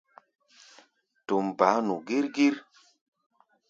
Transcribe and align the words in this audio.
Tum 1.27 1.45
baá 1.57 1.77
nu 1.87 1.95
gír-gír. 2.07 2.55